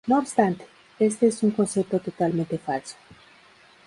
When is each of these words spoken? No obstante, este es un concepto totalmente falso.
No 0.07 0.17
obstante, 0.17 0.65
este 0.97 1.27
es 1.27 1.43
un 1.43 1.51
concepto 1.51 1.99
totalmente 1.99 2.57
falso. 2.57 2.95